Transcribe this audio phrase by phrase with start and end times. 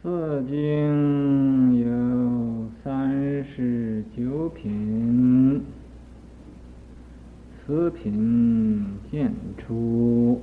[0.00, 5.60] 四经有三十九品，
[7.66, 10.40] 此品渐出，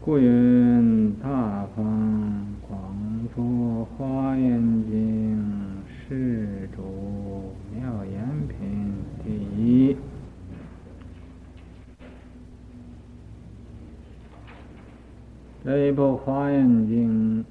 [0.00, 2.94] 故云大方广
[3.34, 5.36] 佛华严经
[6.08, 8.92] 世主妙严品
[9.24, 9.96] 第一。
[15.64, 17.44] 这一部《华严经》，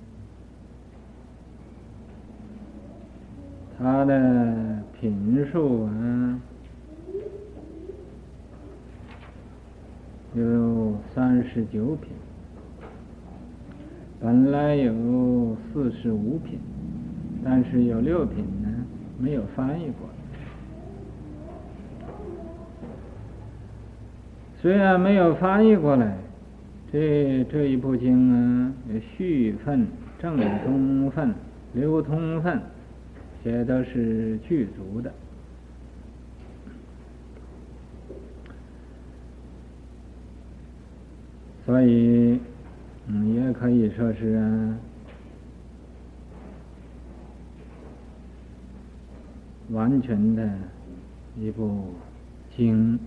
[3.77, 6.39] 它的品数啊
[10.33, 12.13] 有三十九品，
[14.21, 16.57] 本来有四十五品，
[17.43, 18.69] 但是有六品呢
[19.19, 20.07] 没有翻译过。
[24.61, 26.17] 虽然没有翻译过来。
[26.91, 29.85] 这这一部经啊，有序分、
[30.17, 31.33] 正宗分、
[31.73, 32.61] 流通分，
[33.43, 35.11] 这都是具足的，
[41.65, 42.39] 所以
[43.07, 44.77] 嗯，也可以说是啊，
[49.71, 50.49] 完全的
[51.37, 51.93] 一部
[52.55, 52.99] 经。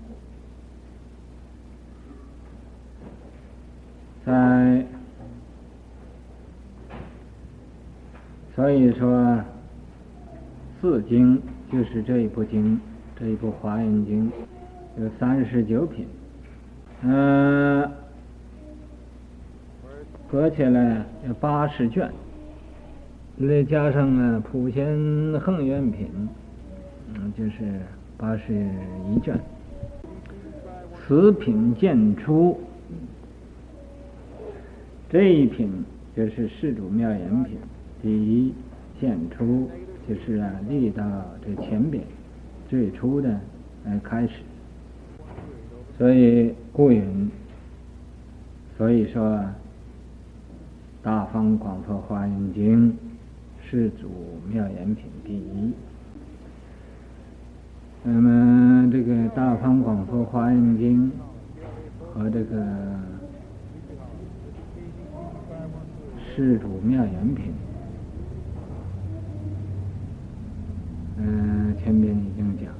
[4.26, 4.84] 在，
[8.54, 9.40] 所以说，
[10.80, 11.40] 四经
[11.72, 12.78] 就是这一部经，
[13.18, 14.30] 这一部《华严经》
[15.00, 16.06] 有三十九品，
[17.02, 17.92] 嗯、呃，
[20.28, 22.10] 合起来有八十卷，
[23.40, 24.84] 再加上啊普贤
[25.40, 26.28] 恒愿品，
[27.14, 27.80] 嗯，就是
[28.18, 29.38] 八十一卷，
[31.06, 32.58] 此品渐出。
[35.08, 35.84] 这一品
[36.16, 37.56] 就是世主妙严品，
[38.02, 38.52] 第一
[39.00, 39.70] 渐出
[40.08, 41.04] 就是啊，立到
[41.46, 42.02] 这前边
[42.68, 43.38] 最初的
[43.84, 44.40] 呃开始，
[45.96, 47.30] 所以故云，
[48.76, 49.42] 所以说
[51.02, 52.98] 大方广佛华严经
[53.62, 54.10] 世主
[54.52, 55.72] 妙严品第一。
[58.10, 61.12] 那么这个大方广佛华严经
[62.14, 62.64] 和这个。
[66.40, 67.52] 世主妙严品，
[71.16, 72.78] 嗯，前面已经讲了，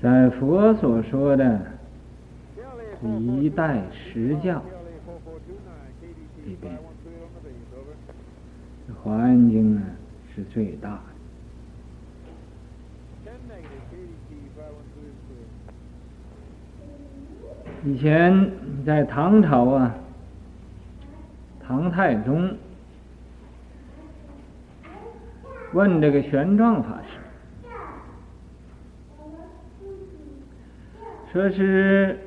[0.00, 1.60] 在佛所说的
[3.40, 4.62] 一代十教
[6.44, 6.72] 里边，
[9.02, 9.82] 华严经呢
[10.32, 11.15] 是最大的。
[17.86, 18.50] 以前
[18.84, 19.94] 在唐朝啊。
[21.68, 22.56] 唐太宗
[25.72, 27.18] 问这个玄奘法师，
[31.32, 32.20] 说是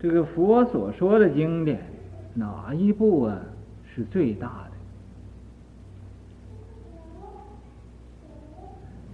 [0.00, 1.80] 这个佛所说的经典
[2.34, 3.38] 哪一部啊
[3.94, 4.69] 是最大的？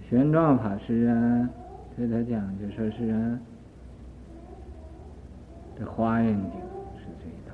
[0.09, 1.49] 玄奘法师啊，
[1.95, 3.39] 对他讲就说是啊。
[5.77, 6.41] 这《华严经》
[6.97, 7.53] 是最大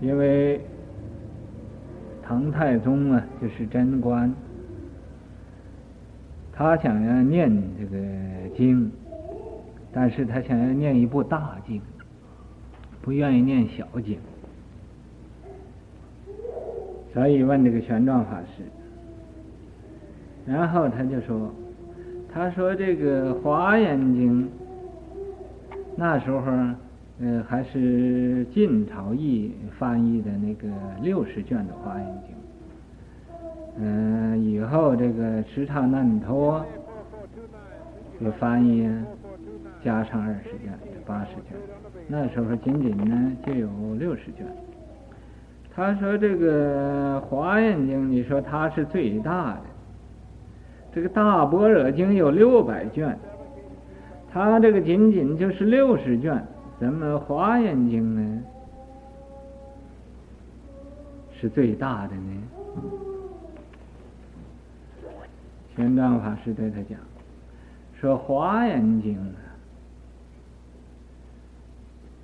[0.00, 0.60] 的，因为
[2.22, 4.34] 唐太宗啊，就是贞观，
[6.52, 7.96] 他想要念这个
[8.54, 8.92] 经，
[9.92, 11.80] 但是他想要念一部大经，
[13.00, 14.18] 不愿意念小经，
[17.14, 18.64] 所以问这个玄奘法师，
[20.46, 21.52] 然后他就说，
[22.32, 24.44] 他说这个《华严经》。
[25.94, 26.50] 那时候，
[27.20, 30.66] 呃，还是晋朝译翻译的那个
[31.02, 32.34] 六十卷的《华严经》，
[33.78, 36.64] 嗯、以后这个迟叉难陀
[38.18, 38.90] 就翻译
[39.84, 40.72] 加上二十卷，
[41.04, 41.58] 八十卷。
[42.08, 43.68] 那时候仅仅呢就有
[43.98, 44.46] 六十卷。
[45.74, 49.60] 他说这个《华严经》，你说它是最大的，
[50.94, 53.18] 这个《大般若经》有六百卷。
[54.32, 56.42] 他这个仅仅就是六十卷，
[56.80, 58.42] 咱们《华严经》呢
[61.38, 62.42] 是最大的呢。
[65.76, 66.98] 玄奘法师对他讲
[67.98, 69.36] 说，《华严经》啊，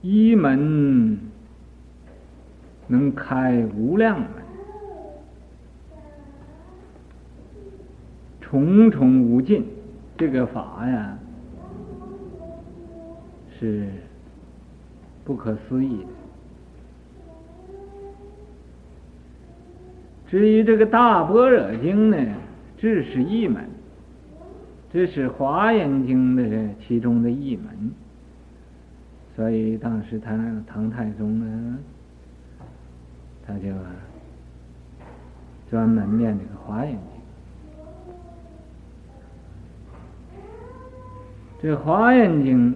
[0.03, 1.19] 一门
[2.87, 4.29] 能开无量门，
[8.51, 9.65] 重重无尽，
[10.17, 11.19] 这个法呀。
[13.61, 13.89] 是
[15.25, 16.09] 不可思议的。
[20.29, 22.17] 至于这个大般若经呢，
[22.77, 23.69] 只是一门，
[24.93, 27.67] 这是华严经的其中的一门。
[29.35, 31.79] 所以当时他唐太宗呢，
[33.45, 33.73] 他就
[35.69, 37.18] 专门念这个华严经。
[41.61, 42.75] 这个华严经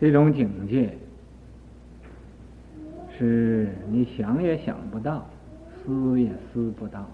[0.00, 0.96] 这种境界，
[3.16, 5.28] 是你想也想不到，
[5.84, 7.06] 思也思不到的。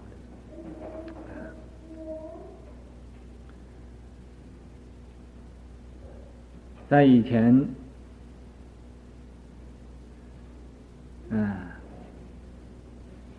[6.89, 7.67] 在以前，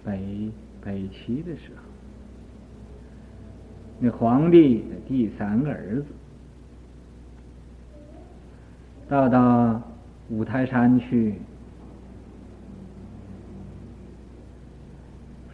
[0.04, 0.50] 北
[0.82, 1.82] 北齐的时候，
[3.98, 6.06] 那皇帝的第三个儿子，
[9.08, 9.82] 到到
[10.30, 11.34] 五台山去，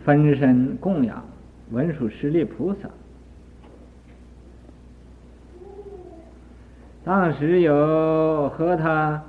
[0.04, 1.24] 分身供养
[1.70, 2.88] 文殊师利菩萨。
[7.02, 9.22] 当时有和他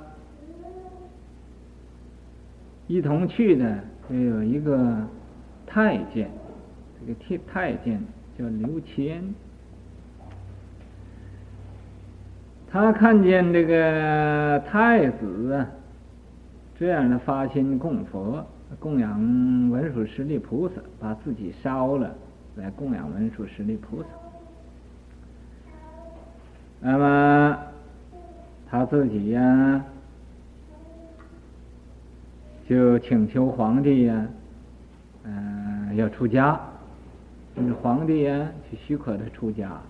[2.86, 4.96] 一同去的，就有一个
[5.66, 6.30] 太监，
[6.98, 8.02] 这个太太监
[8.38, 9.22] 叫刘谦。
[12.70, 15.66] 他看见这个太子啊，
[16.78, 18.44] 这样的发心供佛，
[18.78, 22.14] 供养文殊师利菩萨，把自己烧了
[22.56, 24.08] 来供养文殊师利菩萨。
[26.80, 27.58] 那么
[28.70, 29.84] 他自己呀、啊，
[32.68, 34.26] 就请求皇帝呀、
[35.24, 36.60] 嗯、要出家。
[37.82, 39.80] 皇帝呀、就许可他出家。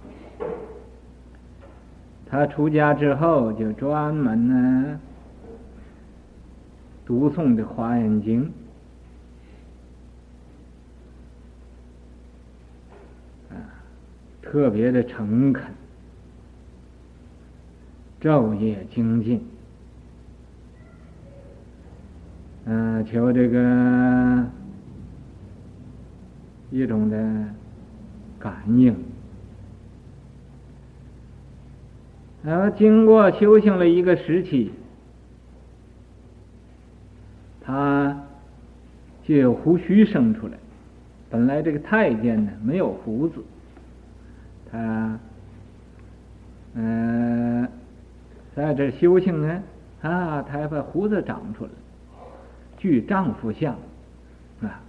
[2.31, 5.01] 他出家之后，就专门呢
[7.05, 8.45] 读诵的《华严经》，
[13.55, 13.59] 啊，
[14.41, 15.65] 特别的诚恳。
[18.21, 19.45] 昼夜精进，
[22.71, 24.47] 嗯、呃，求这个
[26.71, 27.17] 一种的
[28.39, 28.95] 感应。
[32.43, 34.71] 然后经过修行了一个时期，
[37.63, 38.23] 他
[39.25, 40.53] 就有胡须生出来。
[41.31, 43.43] 本来这个太监呢没有胡子，
[44.71, 45.19] 他，
[46.75, 47.67] 嗯、
[48.55, 49.63] 在这修行呢，
[50.03, 51.71] 啊，他还把胡子长出来，
[52.79, 53.75] 具丈夫相，
[54.63, 54.81] 啊，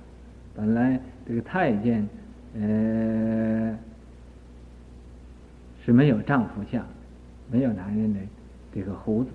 [0.56, 0.98] 本来
[1.28, 2.08] 这个太监，
[2.54, 3.78] 呃，
[5.84, 6.86] 是没有丈夫相，
[7.52, 8.20] 没有男人的
[8.74, 9.30] 这个胡子、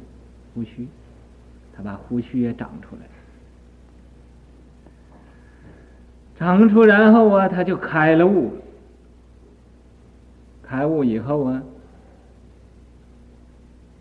[0.55, 0.89] 胡须，
[1.77, 3.03] 他把胡须也长出来，
[6.39, 8.53] 长出然后啊，他就开了悟，
[10.63, 11.63] 开悟以后啊。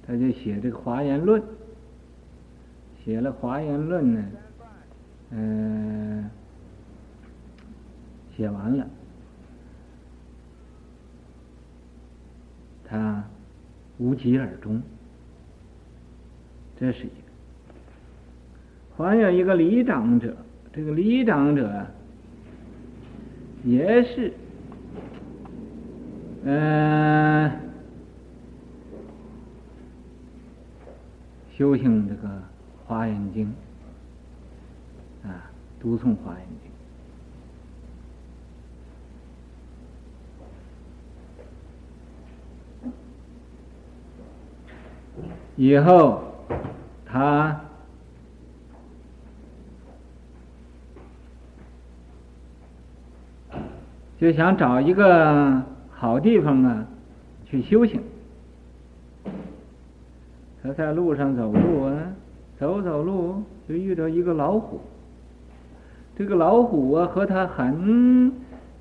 [0.05, 1.41] 他就写这个《华严论》，
[3.05, 4.21] 写了《华严论》呢，
[5.35, 6.29] 嗯，
[8.35, 8.87] 写完了，
[12.85, 13.23] 他
[13.97, 14.79] 无疾而终。
[16.79, 17.15] 这是一个。
[18.95, 20.37] 还有一个李长者，
[20.71, 21.87] 这个李长者
[23.63, 24.31] 也是，
[26.43, 27.51] 嗯。
[31.55, 32.27] 修行这个
[32.85, 33.47] 《华严经》，
[35.23, 35.49] 啊，
[35.79, 36.69] 读诵《华严经》
[45.55, 46.23] 以后，
[47.05, 47.61] 他
[54.17, 55.61] 就想找一个
[55.91, 56.85] 好地方啊，
[57.45, 58.01] 去修行。
[60.63, 62.13] 他在路上走路啊，
[62.57, 64.81] 走走路就遇到一个老虎。
[66.15, 68.31] 这个老虎啊，和他很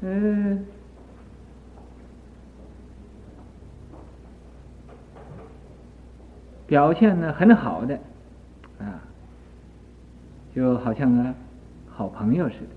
[0.02, 0.66] 嗯、
[6.66, 7.98] 表现呢很好的
[8.78, 9.00] 啊，
[10.54, 11.34] 就好像啊
[11.88, 12.70] 好朋友似的。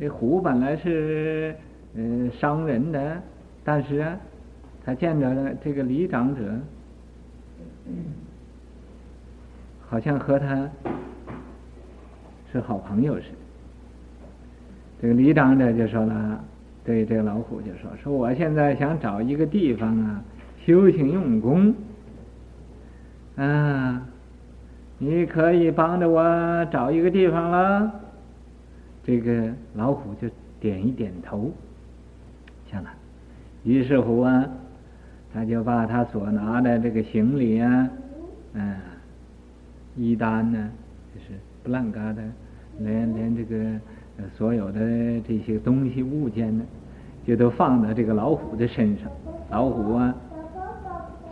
[0.00, 1.54] 这虎本来是
[1.94, 3.22] 嗯伤人的，
[3.64, 4.16] 但是啊，
[4.84, 6.42] 他见着了这个李长者。
[9.88, 10.70] 好像和他
[12.50, 13.41] 是好朋友似的。
[15.02, 16.44] 这个李长者就说了
[16.86, 20.22] ：“对这个老虎就说：“说我现在想找一个地方啊，
[20.64, 21.74] 修行用功。
[23.34, 24.00] 啊，
[24.98, 27.92] 你可以帮着我找一个地方了。”
[29.02, 30.28] 这个老虎就
[30.60, 31.50] 点一点头，
[32.70, 32.88] 行了。
[33.64, 34.46] 于是乎啊，
[35.34, 37.88] 他就把他所拿的这个行李啊，
[38.52, 38.76] 嗯，
[39.96, 40.70] 衣单呢，
[41.12, 42.22] 就是不烂嘎的，
[42.78, 43.56] 连连这个
[44.36, 44.80] 所有的
[45.26, 46.64] 这些东西物件呢，
[47.26, 49.10] 就都放到这个老虎的身上。
[49.50, 50.14] 老虎啊，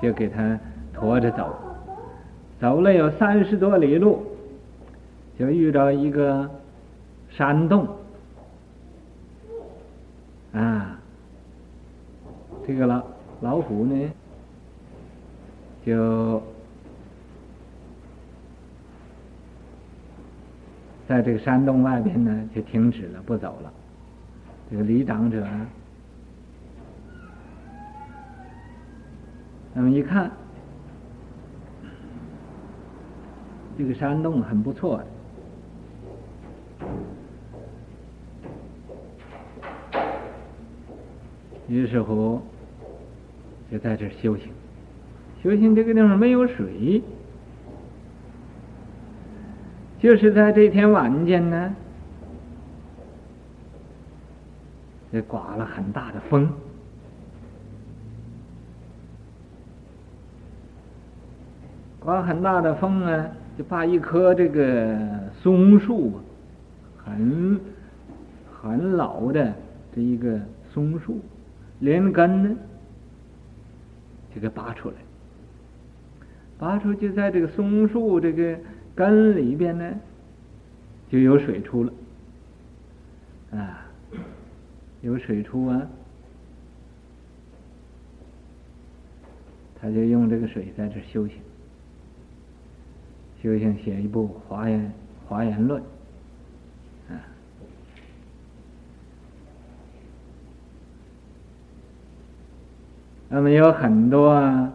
[0.03, 0.59] 就给他
[0.93, 1.55] 驮着走，
[2.61, 4.23] 走了有三十多里路，
[5.39, 6.49] 就遇到一个。
[7.33, 7.87] 山洞，
[10.53, 10.99] 啊，
[12.67, 13.01] 这个老
[13.41, 14.11] 老虎呢，
[15.87, 16.43] 就
[21.11, 23.73] 在这个山洞外边呢，就停止了，不走了。
[24.71, 25.67] 这个李长者呢，
[29.75, 30.31] 那么一看，
[33.77, 35.07] 这个山洞很不错的。
[41.67, 42.41] 于是乎，
[43.69, 44.47] 就在这儿修行。
[45.43, 47.03] 修行这个地方没有水，
[50.01, 51.75] 就是在这天晚间呢，
[55.13, 56.51] 也刮了很大的风，
[61.99, 64.99] 刮很大的风呢，就把一棵这个
[65.43, 66.19] 松树，
[66.97, 67.61] 很
[68.51, 69.53] 很老的
[69.95, 70.41] 这一个
[70.73, 71.21] 松树。
[71.81, 72.57] 连根呢，
[74.35, 74.95] 就给拔出来，
[76.59, 78.59] 拔出就在这个松树这个
[78.95, 79.95] 根里边呢，
[81.11, 81.93] 就有水出了，
[83.53, 83.87] 啊，
[85.03, 85.89] 有水出啊，
[89.81, 91.37] 他就用这个水在这修行，
[93.43, 94.93] 修行写一部《华严
[95.27, 95.81] 华严论》。
[103.33, 104.73] 那么有很多啊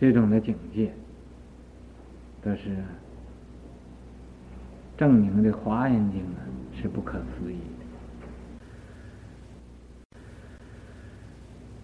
[0.00, 0.90] 这种的境界，
[2.48, 2.70] 都是
[4.96, 6.40] 证明这《华严经》啊
[6.80, 7.84] 是不可思议的。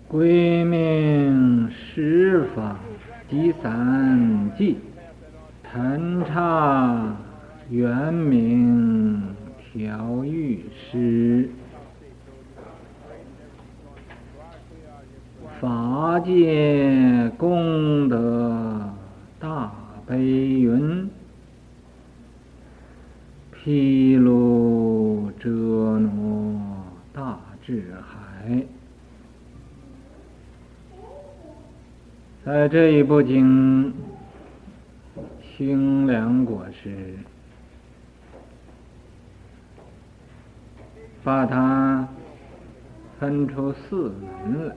[0.08, 2.80] 归命十法
[3.28, 4.78] 集散记，
[5.70, 7.14] 陈查
[7.68, 9.22] 圆明
[9.74, 11.50] 调御师。
[15.60, 18.80] 法界功德
[19.38, 19.70] 大
[20.06, 21.10] 悲云，
[23.50, 25.48] 毗卢遮
[25.98, 26.10] 那
[27.14, 28.62] 大智海。
[32.44, 33.94] 在这一部经，
[35.56, 37.14] 清凉果实
[41.22, 42.06] 把它
[43.18, 44.76] 分出四门来。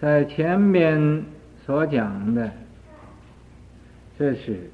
[0.00, 1.22] 在前面
[1.68, 2.50] 所讲的，
[4.18, 4.70] 这是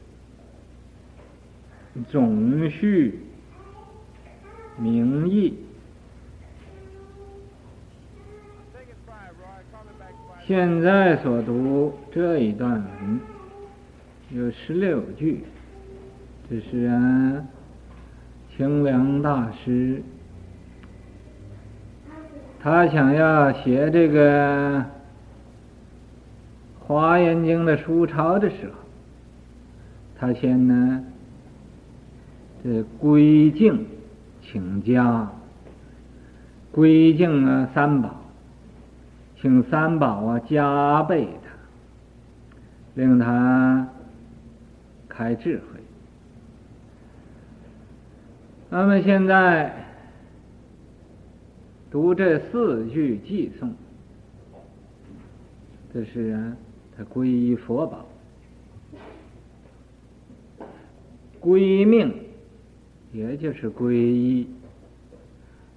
[2.08, 3.18] 总序
[4.78, 5.58] 名义。
[10.46, 13.20] 现在所读这一段文
[14.30, 15.42] 有十六句，
[16.48, 17.44] 这是啊，
[18.56, 20.00] 清凉大师
[22.60, 24.78] 他想要写这个。
[26.86, 28.74] 《华严经》的书抄的时候，
[30.18, 31.02] 他先呢，
[32.62, 33.86] 这归敬
[34.42, 35.32] 请家，
[36.70, 38.14] 归敬啊三宝，
[39.40, 41.50] 请三宝啊加倍他，
[42.94, 43.88] 令他
[45.08, 45.80] 开智慧。
[48.68, 49.72] 那么现在
[51.90, 53.72] 读这四句偈颂，
[55.90, 56.56] 这是啊。
[56.96, 58.06] 他皈依佛宝，
[61.40, 62.14] 归命，
[63.12, 64.48] 也就是皈依，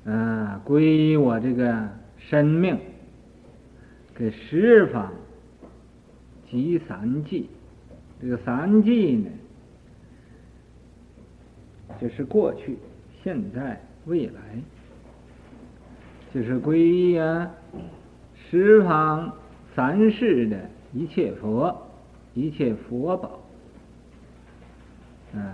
[0.05, 2.77] 啊，皈依我这个生命，
[4.13, 5.12] 给十方
[6.51, 7.50] 集散记，
[8.21, 9.31] 这个散记呢，
[12.00, 12.77] 就是过去、
[13.24, 14.33] 现在、未来，
[16.31, 17.51] 就是皈依啊，
[18.36, 19.33] 十方
[19.75, 20.69] 三世的。
[20.94, 21.88] 一切佛，
[22.34, 23.39] 一切佛宝，
[25.34, 25.53] 嗯，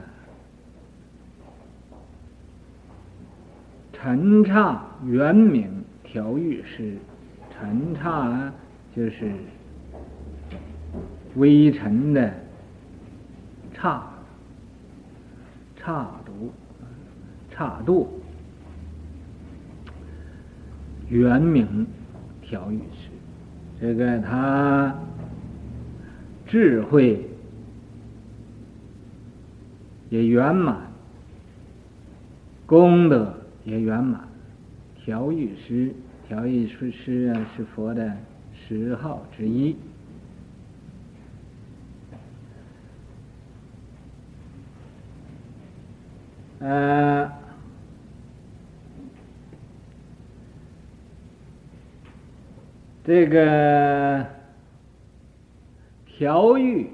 [3.91, 6.97] 陈刹原名调御师，
[7.51, 8.53] 陈刹
[8.95, 9.31] 就是
[11.35, 12.33] 微尘的
[13.73, 14.03] 刹，
[15.75, 16.51] 刹度，
[17.49, 18.21] 刹度，
[21.09, 21.87] 原名
[22.41, 23.09] 调御师，
[23.81, 24.95] 这个他
[26.53, 27.19] 智慧
[30.11, 30.83] 也圆满，
[32.67, 33.33] 功德。
[33.65, 34.27] 也圆满，
[35.03, 35.95] 调御师，
[36.27, 38.17] 调御师师啊，是佛的
[38.53, 39.75] 十号之一。
[46.59, 47.31] 呃，
[53.05, 54.25] 这个
[56.23, 56.87] 调御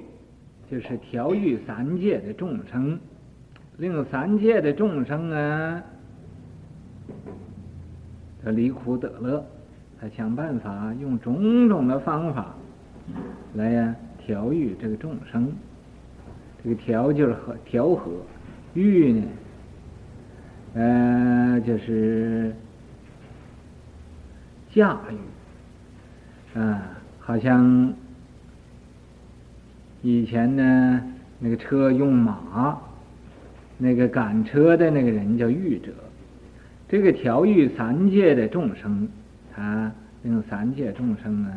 [0.68, 2.98] 就是调御三界的众生，
[3.76, 5.80] 令三界的众生啊。
[8.42, 9.46] 他离苦得乐，
[10.00, 12.56] 他想办法用种种的方法
[13.54, 15.52] 来呀调御这个众生。
[16.64, 18.10] 这个调就是和调和，
[18.74, 19.22] 御呢，
[20.74, 22.52] 呃，就是
[24.74, 26.82] 驾驭啊，
[27.20, 27.94] 好像
[30.02, 31.02] 以前呢
[31.38, 32.80] 那个车用马，
[33.78, 35.92] 那个赶车的那个人叫御者。
[36.88, 39.08] 这个调御三界的众生，
[39.54, 39.92] 他
[40.22, 41.56] 令三界众生呢，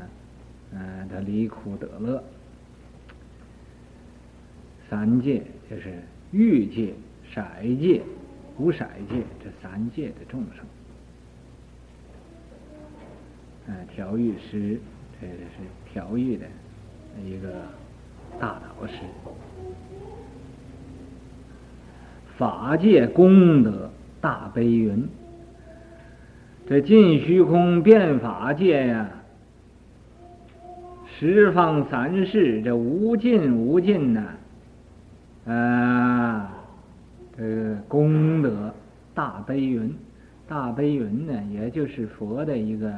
[0.74, 2.24] 嗯、呃，他离苦得乐。
[4.90, 5.96] 三界就是
[6.32, 6.94] 欲界、
[7.34, 7.42] 色
[7.80, 8.02] 界、
[8.60, 10.64] 无色界这三界的众生。
[13.66, 14.80] 嗯、调御师，
[15.20, 16.46] 这个是调御的
[17.26, 17.66] 一个
[18.40, 18.94] 大导师。
[22.38, 25.08] 法界功德大悲云。
[26.68, 29.10] 这尽虚空遍法界呀，
[31.06, 34.24] 十方三世这无尽无尽呐，
[35.46, 36.54] 啊，
[37.38, 38.74] 这个功德
[39.14, 39.94] 大悲云，
[40.48, 42.94] 大悲云呢，也就是佛的一个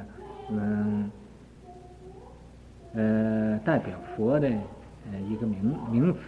[0.51, 1.11] 嗯
[2.93, 4.47] 呃代表佛的
[5.11, 6.19] 呃一个名名词，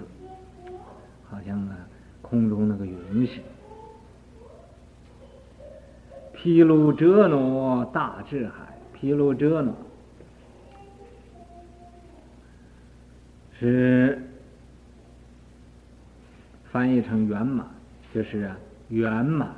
[1.30, 1.78] 好像啊
[2.22, 3.44] 空中那个云似的。
[6.34, 9.74] 毗卢遮那大智海，毗卢遮那
[13.60, 14.22] 是
[16.72, 17.66] 翻译成圆满，
[18.14, 18.56] 就是啊
[18.90, 19.56] 圆满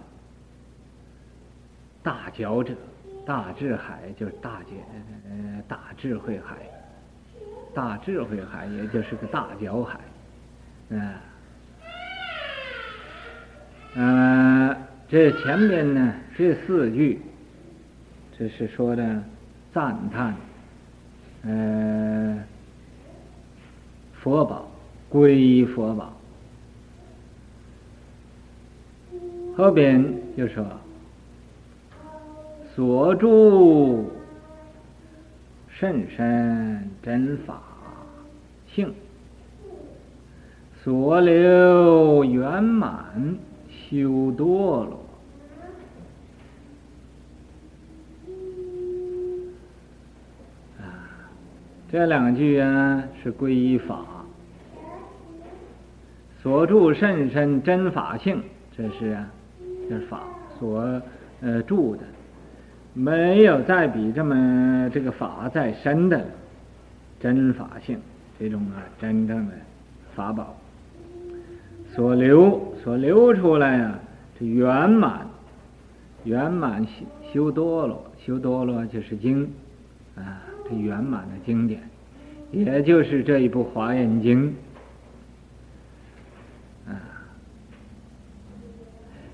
[2.02, 2.74] 大觉者，
[3.26, 4.70] 大智海就是大觉
[5.30, 6.56] 呃大智慧海，
[7.74, 10.00] 大智慧海也就是个大脚海，
[10.90, 11.14] 嗯
[13.96, 14.76] 嗯。
[15.12, 17.20] 这前面呢，这四句，
[18.38, 19.24] 这是说的
[19.74, 20.36] 赞叹，
[21.46, 22.44] 呃，
[24.22, 24.70] 佛宝，
[25.12, 26.14] 皈依佛宝。
[29.58, 30.06] 后边
[30.38, 30.64] 就说，
[32.76, 34.12] 所住
[35.80, 37.62] 甚深真法
[38.68, 38.94] 性，
[40.84, 43.38] 所留圆满。
[43.72, 45.00] 修多罗
[50.80, 51.10] 啊，
[51.92, 54.06] 这两句啊是皈依法，
[56.44, 58.44] 所住甚深真法性，
[58.78, 59.28] 这是啊，
[59.90, 60.22] 这是法
[60.60, 61.02] 所
[61.42, 62.04] 呃住的，
[62.94, 66.26] 没有再比这么这个法再深的了
[67.20, 68.00] 真法性，
[68.40, 69.54] 这种啊真正的
[70.16, 70.56] 法宝。
[71.94, 74.00] 所流所流出来、啊，
[74.40, 75.28] 这圆满
[76.24, 76.90] 圆满修
[77.34, 79.50] 修多罗，修多罗就是经
[80.16, 81.82] 啊，这圆满的经典，
[82.52, 84.56] 也就是这一部华严经
[86.88, 86.94] 啊，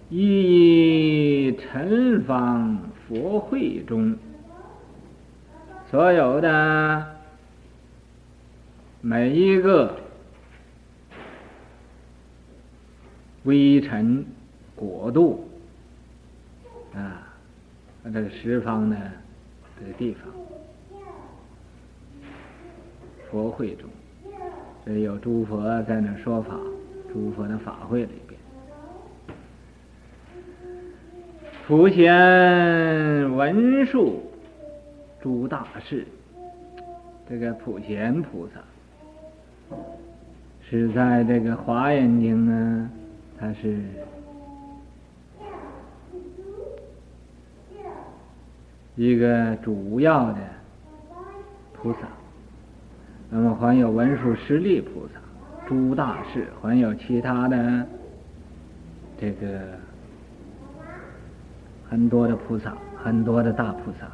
[0.09, 4.15] 一尘方佛会中
[5.89, 7.15] 所有的
[9.01, 9.97] 每一个。
[13.45, 14.25] 微尘
[14.75, 15.47] 国度
[16.95, 17.31] 啊，
[18.03, 18.97] 这个十方的
[19.79, 20.23] 这个地方，
[23.29, 23.87] 佛会中，
[24.83, 26.57] 这有诸佛在那说法，
[27.13, 28.34] 诸佛的法会里边，
[31.67, 34.21] 普贤文殊
[35.19, 36.05] 诸大士，
[37.27, 38.61] 这个普贤菩萨
[40.69, 42.91] 是在这个华严经呢。
[43.39, 43.79] 他是
[48.95, 50.37] 一个主要的
[51.73, 52.01] 菩萨。
[53.31, 55.19] 那么还有文殊师利菩萨、
[55.67, 57.87] 诸大士，还有其他的
[59.19, 59.61] 这个
[61.89, 64.07] 很多的菩萨，很多的大菩萨。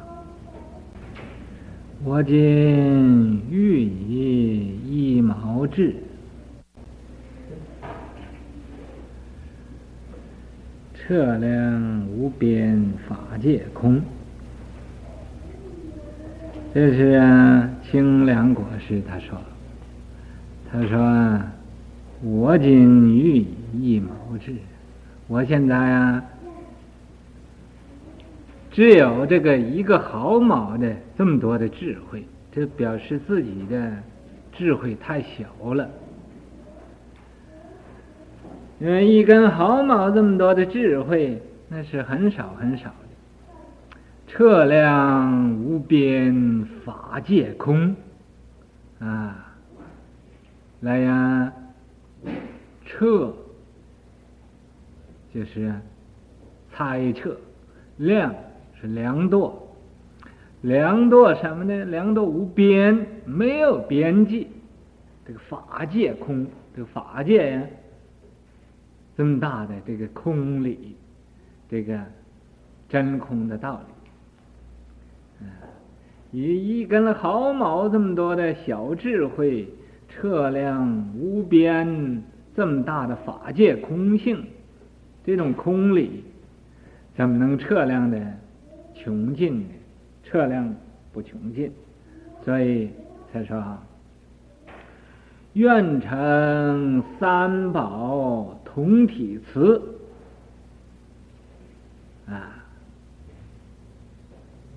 [2.04, 5.94] 我今欲以一毛智，
[10.94, 14.02] 测量无边法界空。
[16.74, 19.38] 这是啊，清凉国师他说，
[20.70, 21.40] 他说，
[22.22, 23.46] 我今欲以
[23.80, 24.54] 一毛智，
[25.28, 26.24] 我现在啊。
[28.72, 33.92] 只有这个一个毫毛的这么多的智慧，这表示自己的
[34.50, 35.88] 智慧太小了。
[38.80, 42.94] 因为一根毫毛这么多的智慧，那是很少很少的。
[44.26, 47.94] 测量无边法界空，
[48.98, 49.54] 啊，
[50.80, 51.52] 来呀，
[52.86, 53.34] 测
[55.34, 55.74] 就是
[56.74, 57.36] 猜测
[57.98, 58.34] 量。
[58.82, 59.68] 是量度，
[60.62, 61.84] 量度什么呢？
[61.84, 64.48] 量度无边，没有边际。
[65.24, 67.62] 这个法界空，这个法界呀，
[69.16, 70.96] 这么大的这个空理，
[71.70, 71.96] 这个
[72.88, 73.80] 真空的道
[75.40, 75.46] 理，
[76.32, 79.68] 以一根毫毛这么多的小智慧，
[80.08, 82.20] 测量无边
[82.56, 84.44] 这么大的法界空性，
[85.24, 86.24] 这种空理，
[87.14, 88.20] 怎么能测量的？
[88.94, 89.74] 穷尽的
[90.24, 90.74] 测量
[91.12, 91.70] 不穷尽，
[92.44, 92.90] 所以
[93.32, 93.78] 才说
[95.54, 99.98] 愿成三宝同体慈
[102.26, 102.64] 啊，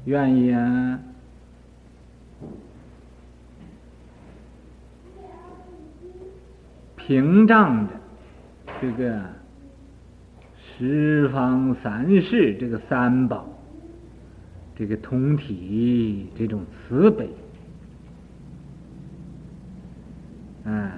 [0.04, 1.00] 愿意啊，
[6.98, 7.94] 屏障的
[8.82, 9.22] 这个
[10.58, 13.48] 十方三世这个三宝。
[14.78, 17.30] 这个通体，这种慈悲，
[20.66, 20.92] 啊，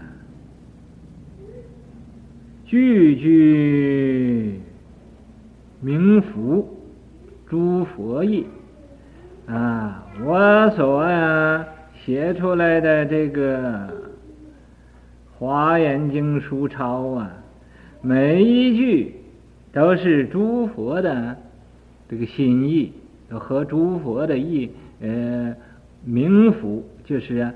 [2.66, 4.60] 句句
[5.80, 6.68] 名福
[7.48, 8.48] 诸佛意，
[9.46, 11.64] 啊，我所啊
[12.04, 13.88] 写出来的这个
[15.38, 17.32] 《华严经》书抄啊，
[18.02, 19.14] 每一句
[19.72, 21.38] 都是诸佛的
[22.10, 22.92] 这个心意。
[23.30, 25.56] 和诸佛的意，呃，
[26.04, 27.52] 名符就是，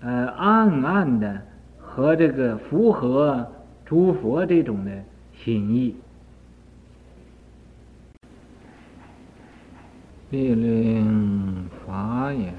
[0.00, 1.40] 呃，暗暗的
[1.78, 3.46] 和这个符合
[3.84, 5.04] 诸佛这种的
[5.44, 5.94] 心意。
[10.30, 12.54] 必令法眼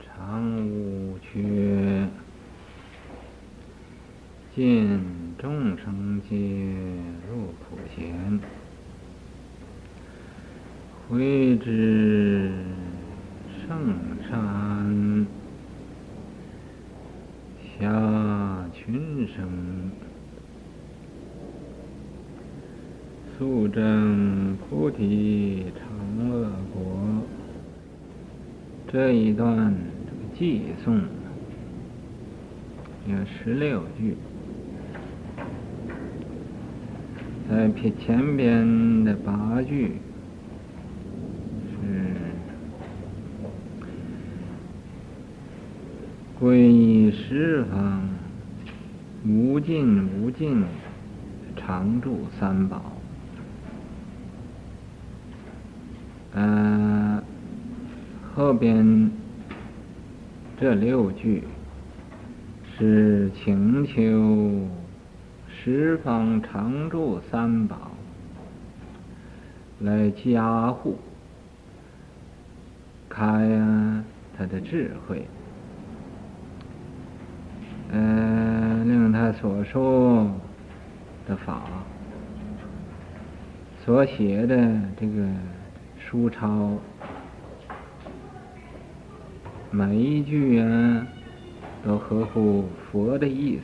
[0.00, 2.08] 常无缺，
[4.56, 4.98] 见
[5.38, 6.36] 众生皆
[7.28, 8.40] 入普贤。
[11.12, 12.50] 慧知
[13.60, 13.92] 圣
[14.30, 15.26] 山
[17.78, 19.46] 下群生，
[23.36, 26.82] 速证菩提常乐国。
[28.90, 29.74] 这一段
[30.06, 30.98] 这个偈颂
[33.06, 34.16] 有十六句，
[37.50, 37.70] 在
[38.00, 39.98] 前边的八句。
[46.42, 48.02] 皈依十方
[49.24, 50.64] 无尽无尽
[51.56, 52.82] 常住三宝。
[56.34, 57.22] 呃，
[58.34, 59.08] 后边
[60.58, 61.44] 这六句
[62.76, 64.66] 是请求
[65.46, 67.92] 十方常住三宝
[69.78, 70.98] 来加护
[73.08, 73.48] 开
[74.36, 75.24] 他的智慧。
[77.94, 80.30] 呃，令他所说
[81.26, 81.62] 的法，
[83.84, 85.26] 所写的这个
[85.98, 86.78] 书抄，
[89.70, 91.06] 每一句啊，
[91.84, 93.62] 都合乎佛的意思。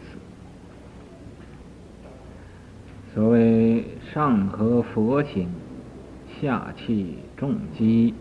[3.15, 5.49] 所谓上合佛心，
[6.41, 8.15] 下契众机。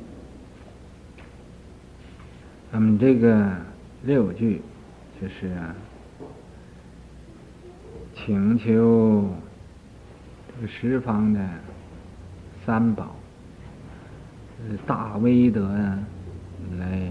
[2.71, 3.55] 那么这个
[4.03, 4.61] 六句
[5.21, 5.75] 就是啊。
[8.27, 9.25] 请求
[10.49, 11.39] 这个十方的
[12.65, 13.15] 三宝
[14.85, 15.97] 大威德呀，
[16.77, 17.07] 来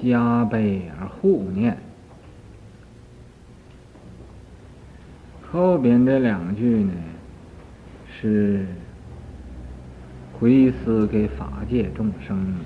[0.00, 1.76] 加倍而护念。
[5.50, 6.92] 后边这两句呢，
[8.20, 8.64] 是
[10.38, 12.64] 回思给法界众生的，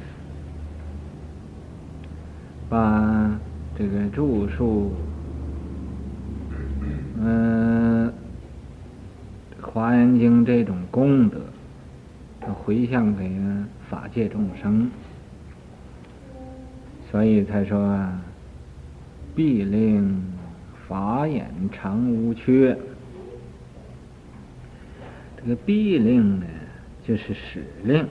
[2.68, 3.40] 把
[3.76, 4.92] 这个著述，
[7.20, 8.12] 嗯，
[9.66, 11.40] 《华严经》这种功德，
[12.52, 13.30] 回向给
[13.90, 14.90] 法界众生，
[17.10, 18.08] 所以才说
[19.34, 20.22] 必令。
[20.86, 22.76] 法眼常无缺，
[25.38, 26.46] 这个必令呢，
[27.08, 28.06] 就是使令。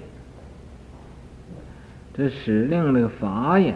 [2.15, 3.76] 这使令这个法眼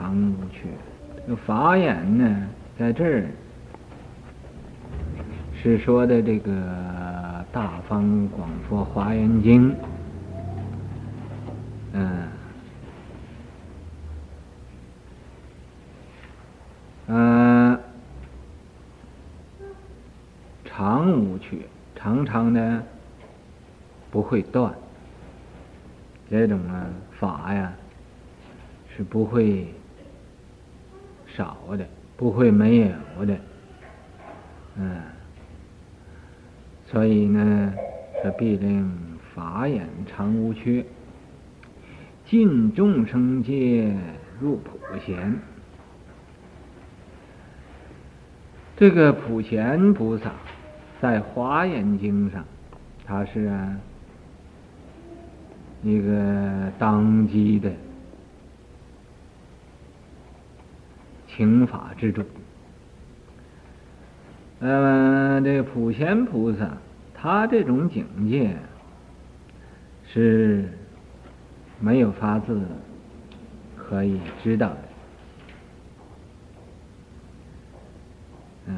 [0.00, 0.66] 常无缺，
[1.14, 3.26] 这个法眼呢，在这儿
[5.62, 6.50] 是说的这个
[7.52, 9.72] 《大方广佛华严经》。
[11.92, 12.28] 嗯。
[17.08, 17.78] 嗯，
[20.64, 21.58] 常无缺，
[21.94, 22.82] 常常呢
[24.10, 24.72] 不会断。
[26.30, 26.86] 这种啊
[27.18, 27.70] 法呀，
[28.96, 29.74] 是不会
[31.36, 33.36] 少的，不会没有的。
[34.76, 35.00] 嗯，
[36.86, 37.74] 所以呢，
[38.22, 38.90] 这必令
[39.34, 40.84] 法眼常无缺，
[42.26, 43.94] 尽众生界
[44.40, 45.38] 入普贤。
[48.76, 50.32] 这个普贤菩萨
[51.00, 52.44] 在《华严经》上，
[53.04, 53.76] 他是啊
[55.82, 57.70] 一个当机的
[61.36, 62.24] 情法之中。
[64.58, 66.76] 那么这个普贤菩萨，
[67.14, 68.56] 他这种境界
[70.06, 70.68] 是
[71.78, 72.60] 没有法子
[73.76, 74.78] 可以知道的。
[78.66, 78.76] 嗯，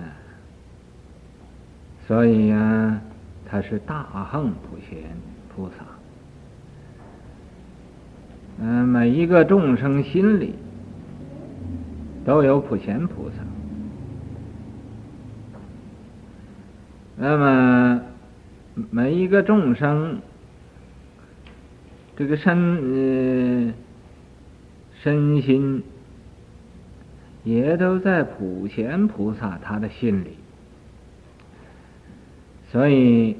[2.07, 3.01] 所以呀、啊，
[3.45, 4.99] 他是大横普贤
[5.55, 5.85] 菩萨。
[8.61, 10.55] 嗯，每一个众生心里
[12.25, 13.37] 都有普贤菩萨。
[17.17, 18.03] 那么
[18.91, 20.21] 每一个众生，
[22.17, 23.75] 这个身呃
[25.03, 25.83] 身心。
[27.45, 30.37] 也都在普贤菩萨他的心里，
[32.71, 33.37] 所以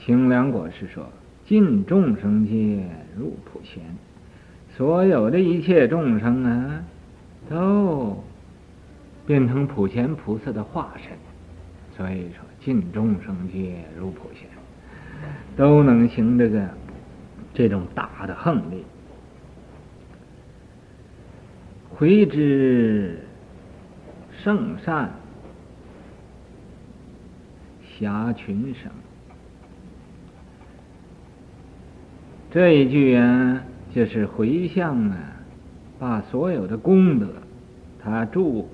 [0.00, 1.08] 清凉果是说
[1.46, 2.84] ：“尽众生界
[3.16, 3.80] 入普贤，
[4.76, 6.82] 所有的一切众生啊，
[7.52, 8.24] 都
[9.26, 11.12] 变成普贤菩萨的化身。
[11.94, 14.48] 所以说，尽众生界如普贤，
[15.54, 16.66] 都能行这个
[17.52, 18.82] 这种大的横力。”
[21.94, 23.20] 回之
[24.42, 25.10] 圣善
[27.98, 28.90] 侠群生，
[32.50, 33.62] 这一句啊，
[33.94, 35.18] 就是回向啊，
[35.98, 37.26] 把所有的功德，
[38.04, 38.68] 他注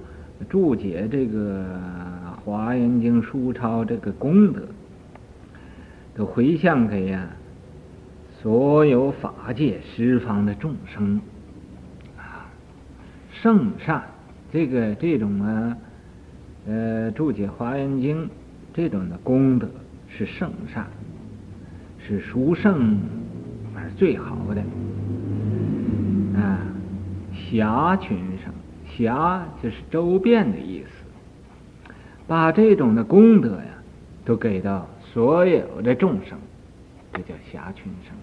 [0.49, 1.65] 注解这个
[2.45, 4.63] 《华严经》书钞这个功德，
[6.15, 7.29] 都回向给呀、
[8.41, 11.21] 所有法界十方的众生
[12.17, 12.49] 啊。
[13.31, 14.03] 圣善，
[14.51, 15.77] 这个这种啊，
[16.67, 18.25] 呃，注解《华严经》
[18.73, 19.69] 这种的功德
[20.09, 20.87] 是圣善，
[21.99, 22.97] 是殊胜，
[23.77, 24.63] 是最好的。
[26.41, 26.61] 啊，
[27.33, 28.19] 侠群
[28.99, 31.91] 侠，就是周遍的意思，
[32.27, 33.83] 把这种的功德呀，
[34.25, 36.39] 都给到所有的众生，
[37.13, 38.15] 这叫侠群生。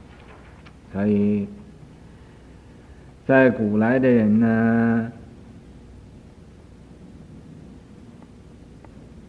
[0.91, 1.47] 所以。
[3.27, 5.11] 在古来的人呢，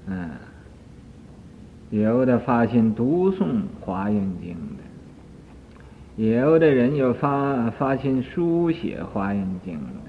[0.07, 0.31] 嗯，
[1.89, 3.39] 有的发心读诵
[3.81, 4.55] 《华严经》
[6.19, 10.06] 的，有的人又发发心书写《华严经》的，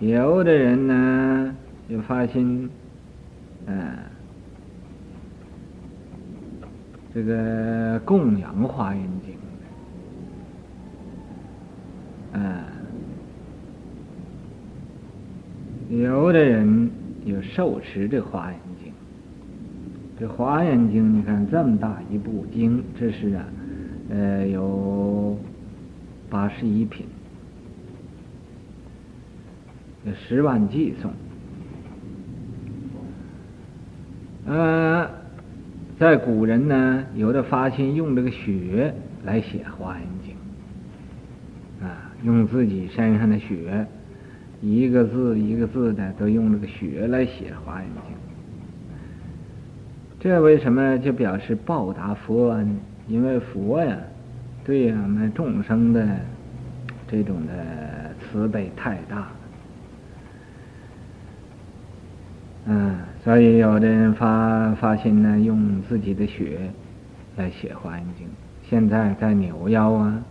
[0.00, 1.56] 有的人呢
[1.88, 2.68] 就发心，
[3.66, 3.96] 嗯，
[7.14, 9.34] 这个供养《华严经》。
[12.32, 12.64] 嗯，
[16.02, 16.90] 有的人
[17.24, 18.92] 有受持这《华严经》，
[20.18, 23.44] 这《华严经》你看这么大一部经，这是啊，
[24.10, 25.38] 呃，有
[26.28, 27.06] 八十一品，
[30.12, 31.12] 十万偈颂。
[34.46, 35.08] 呃，
[35.98, 40.34] 在古人呢，有的发心用这个血来写《华严经》，
[41.86, 43.86] 啊，用自己身上的血，
[44.60, 48.02] 一个字一个字的都用这个血来写《华严经》。
[50.20, 52.76] 这为什么就表示报答佛恩？
[53.08, 53.96] 因为佛呀，
[54.64, 56.06] 对我们众生的
[57.08, 59.28] 这种的慈悲太大。
[62.66, 66.70] 嗯，所以有的人发发心呢，用自己的血
[67.36, 68.26] 来写《华严经》。
[68.68, 70.22] 现在在扭腰啊，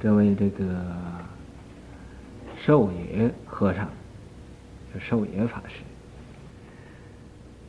[0.00, 0.64] 这位这个
[2.64, 3.88] 寿爷和尚，
[4.92, 5.82] 就寿爷法师。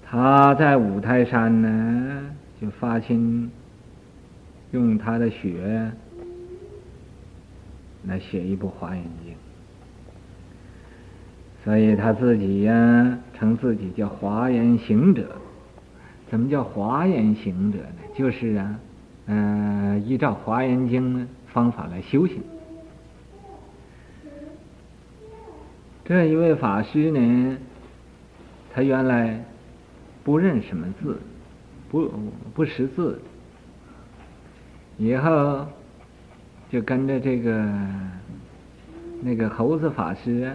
[0.03, 3.51] 他在五台山呢，就发心
[4.71, 5.91] 用他的血
[8.07, 9.33] 来写一部《华严经》，
[11.63, 15.35] 所以他自己呀，称自己叫华严行者。
[16.29, 17.99] 怎么叫华严行者呢？
[18.15, 18.79] 就是啊，
[19.27, 22.41] 嗯、呃，依照《华严经》呢方法来修行。
[26.03, 27.57] 这一位法师呢，
[28.73, 29.43] 他原来。
[30.23, 31.17] 不认什么字，
[31.89, 32.11] 不
[32.53, 33.21] 不识字，
[34.97, 35.65] 以后
[36.69, 37.65] 就跟着这个
[39.21, 40.53] 那个猴子法师，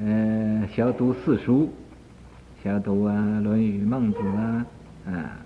[0.00, 1.72] 呃，小读四书，
[2.64, 4.66] 小读啊《论语》《孟子》啊，
[5.06, 5.38] 啊，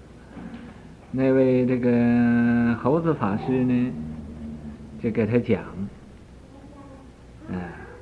[1.11, 3.93] 那位这个猴子法师呢，
[5.03, 5.63] 就给他讲，
[7.51, 7.61] 啊，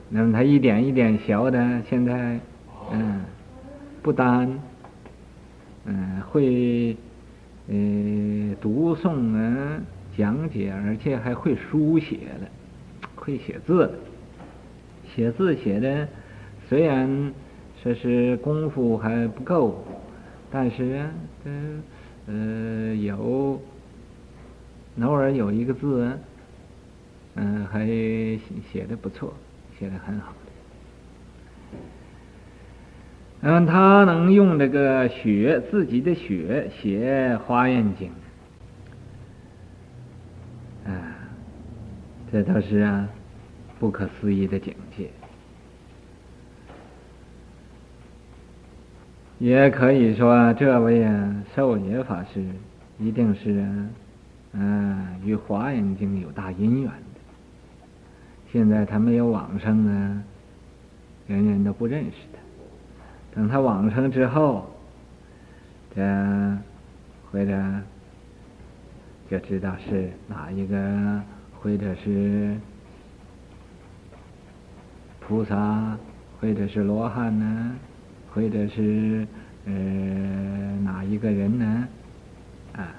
[0.08, 2.38] 那么他一点一点学的，现在
[2.92, 3.22] 嗯，
[4.00, 4.48] 不单。
[5.88, 6.96] 嗯，会，
[7.68, 9.80] 呃，读诵啊，
[10.16, 12.48] 讲解，而且还会书写了，
[13.16, 13.90] 会写字了，
[15.12, 16.08] 写字写的，
[16.68, 17.32] 虽然
[17.82, 19.84] 说是功夫还不够，
[20.50, 21.10] 但是啊，
[21.44, 21.82] 嗯，
[22.26, 23.60] 呃，有，
[25.00, 26.18] 偶尔有一个字，
[27.36, 29.32] 嗯，还写的不错，
[29.78, 30.32] 写的很好。
[33.42, 38.10] 嗯，他能用这个血，自己的血写《华严经》，
[40.90, 41.14] 啊，
[42.32, 43.08] 这倒是啊，
[43.78, 45.10] 不可思议的景界。
[49.38, 52.42] 也可以说，这位啊，寿爷法师
[52.98, 53.62] 一定是
[54.52, 57.20] 嗯，与《华严经》有大因缘的。
[58.50, 60.24] 现在他没有往生呢，
[61.26, 62.38] 人人都不认识他。
[63.34, 64.64] 等他往生之后，
[65.94, 66.02] 这
[67.30, 67.62] 或者
[69.30, 71.20] 就知道是哪一个，
[71.60, 72.56] 或者是
[75.20, 75.98] 菩萨，
[76.40, 77.76] 或者是罗汉呢，
[78.36, 79.26] 或者是
[79.64, 79.72] 呃
[80.84, 81.88] 哪一个人呢？
[82.74, 82.92] 啊，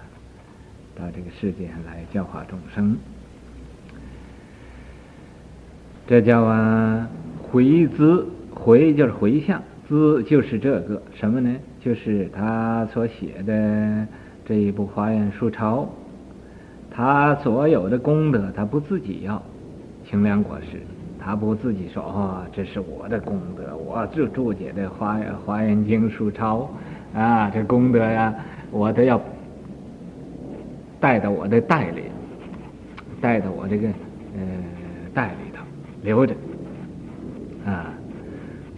[0.96, 2.98] 到这个世界上来教化众生，
[6.08, 7.08] 这叫啊
[7.44, 9.62] 回资，回就是回向。
[9.88, 11.56] 资就是这个什么呢？
[11.80, 14.08] 就是他所写的
[14.44, 15.84] 这一部《华严书钞》，
[16.90, 19.42] 他所有的功德，他不自己要，
[20.10, 20.82] 清凉果实，
[21.28, 26.70] 他不自己说哦，这是我的功德，我就注解的《华华严经书抄》，
[27.20, 28.34] 啊，这功德呀，
[28.72, 29.22] 我都要
[31.02, 32.04] 带到我的袋里，
[33.20, 34.42] 带到我这个呃
[35.14, 35.62] 袋里头
[36.02, 36.34] 留着，
[37.66, 37.92] 啊。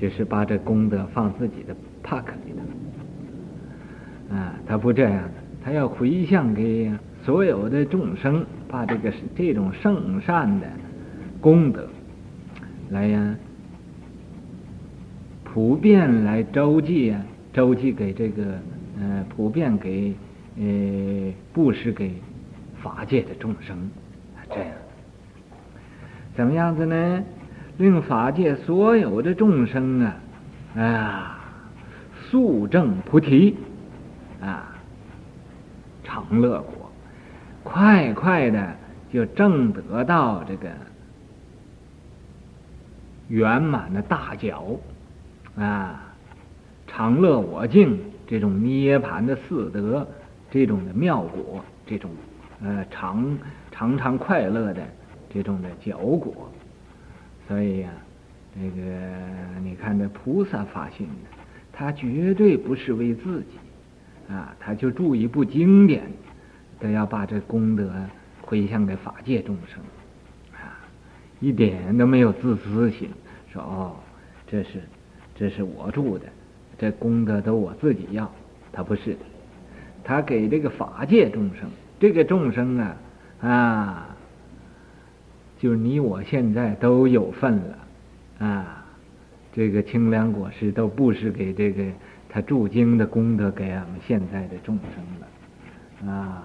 [0.02, 2.54] 就是把这功德放自己的帕克里
[4.30, 5.34] 头，啊，他不这样的，
[5.64, 6.92] 他要回向给
[7.24, 10.66] 所有的众生，把这个这种圣善的
[11.42, 11.86] 功德
[12.90, 13.36] 来呀，
[15.44, 17.22] 普遍来周济啊，
[17.54, 18.44] 周济给这个
[19.00, 20.14] 呃，普遍给
[20.58, 22.14] 呃布施给
[22.82, 23.78] 法界的众生，
[24.50, 24.72] 这样，
[26.36, 27.24] 怎么样子呢？
[27.78, 30.16] 令法界所有的众生啊，
[30.76, 31.40] 啊，
[32.30, 33.56] 速证菩提，
[34.42, 34.76] 啊，
[36.04, 36.92] 成乐果，
[37.64, 38.76] 快快的
[39.14, 40.70] 就证得到这个
[43.30, 44.80] 圆满的大觉，
[45.56, 46.14] 啊，
[46.88, 50.06] 常乐我净这种涅槃的四德，
[50.52, 52.12] 这种的妙果，这种
[52.62, 53.38] 呃常
[53.72, 54.84] 常常快乐的
[55.32, 56.52] 这种的觉果。
[57.48, 57.98] 所以呀、啊，
[58.56, 58.82] 这个
[59.64, 61.38] 你看这菩萨发心的，
[61.72, 66.04] 他绝对不是为自己，啊，他就注一部经典，
[66.80, 67.92] 都要把这功德
[68.42, 69.82] 回向给法界众生，
[70.54, 70.78] 啊，
[71.40, 73.10] 一点都没有自私心，
[73.52, 73.96] 说哦，
[74.48, 74.82] 这是
[75.36, 76.26] 这是我住的，
[76.78, 78.32] 这功德都我自己要，
[78.72, 79.20] 他不是的，
[80.04, 81.70] 他给这个法界众生，
[82.00, 82.98] 这个众生啊
[83.42, 84.16] 啊，
[85.60, 87.78] 就是你我现在都有份了
[88.40, 88.86] 啊，
[89.54, 91.84] 这个清凉果实都布施给这个
[92.30, 96.44] 他注经的功德给俺们现在的众生了啊，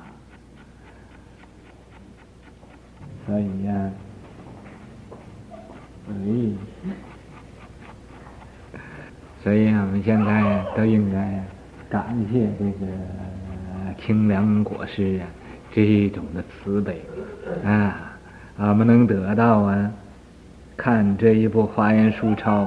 [3.27, 3.91] 所以呀，
[6.09, 6.13] 哎。
[9.43, 11.45] 所以我们现在都应该
[11.91, 12.87] 感谢这个
[13.99, 15.29] 清凉果实啊，
[15.71, 17.03] 这种的慈悲
[17.63, 18.17] 啊，
[18.57, 19.93] 我们能得到啊，
[20.79, 22.65] 看这一部《华严书钞》，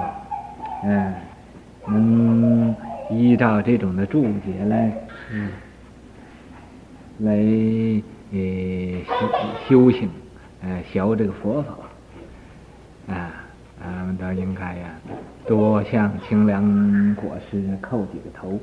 [0.83, 1.13] 嗯，
[1.88, 2.75] 能
[3.09, 4.93] 依照这种的注解来，
[5.33, 5.49] 嗯，
[7.19, 7.31] 来
[8.31, 8.38] 呃
[9.03, 9.29] 修
[9.67, 10.09] 修行，
[10.61, 11.73] 呃，学这个佛法，
[13.07, 13.43] 啊。
[13.79, 14.89] 我们都应该呀，
[15.45, 18.59] 多向清凉果实叩几个头。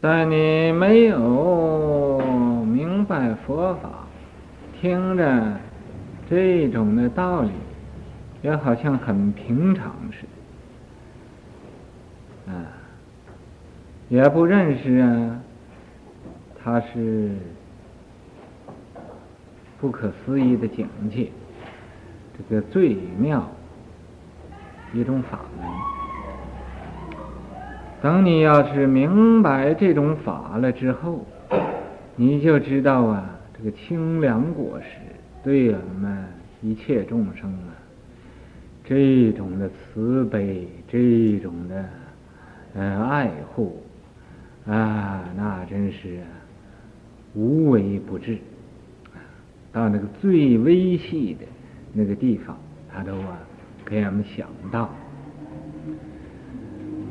[0.00, 2.18] 在你没有
[2.66, 4.06] 明白佛法，
[4.80, 5.56] 听着
[6.30, 7.50] 这种的道理，
[8.40, 10.26] 也好像很平常似
[12.46, 12.64] 的，啊，
[14.08, 15.40] 也不认识啊，
[16.64, 17.32] 他是。
[19.82, 21.26] 不可思议的境界，
[22.38, 23.50] 这个最妙
[24.94, 25.68] 一种法门。
[28.00, 31.26] 等你要是明白这种法了之后，
[32.14, 33.28] 你就知道啊，
[33.58, 34.98] 这个清凉果实
[35.42, 36.26] 对我们
[36.60, 37.74] 一切众生啊，
[38.84, 41.84] 这种的慈悲，这种的
[42.76, 43.82] 呃爱护
[44.64, 46.20] 啊，那真是，
[47.34, 48.38] 无微不至。
[49.72, 51.46] 到那个最微细的
[51.92, 52.56] 那个地方，
[52.92, 53.38] 他都啊
[53.86, 54.90] 给俺们想到。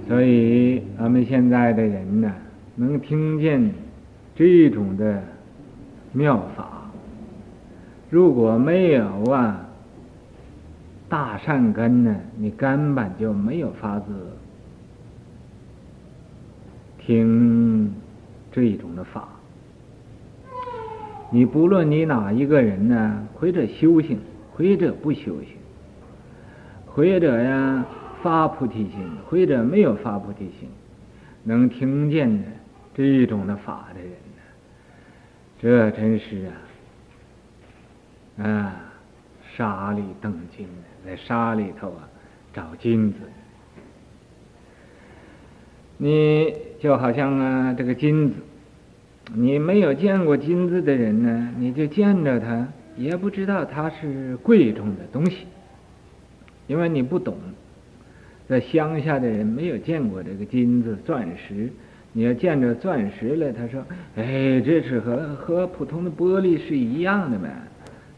[0.08, 2.34] 所以俺们现在的人呢，
[2.76, 3.74] 能听见
[4.36, 5.24] 这种的
[6.12, 6.92] 妙法，
[8.10, 9.66] 如果没有啊
[11.08, 14.14] 大善根呢，你根本就没有法子
[17.00, 17.94] 听
[18.52, 19.30] 这种的法。
[21.34, 24.20] 你不论你哪一个人呢，或者修行，
[24.52, 25.56] 或者不修行，
[26.86, 27.86] 或者呀
[28.22, 30.70] 发菩提心，或者没有发菩提心，
[31.46, 32.44] 能听见的
[32.94, 34.42] 这种的法的人呢，
[35.62, 36.50] 这真是
[38.38, 38.76] 啊，啊，
[39.56, 40.68] 沙里瞪金，
[41.06, 42.10] 在沙里头啊
[42.54, 43.20] 找金子。
[45.98, 48.36] 你就好像啊这个金子。
[49.34, 52.68] 你没有见过金子的人呢，你就见着它，
[52.98, 55.48] 也不知道它是贵重的东西，
[56.68, 57.38] 因为你不懂。
[58.50, 61.70] 在乡下的人没有见过这个金子、钻石，
[62.12, 63.82] 你要见着钻石了，他说
[64.18, 67.50] ：“哎，这是和和普通的玻璃是一样的嘛，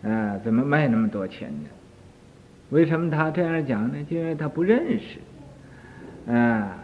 [0.10, 1.70] 啊，怎么卖那么多钱呢？”
[2.72, 3.96] 为什么他这样讲呢？
[4.10, 6.80] 就因为他不认识，啊。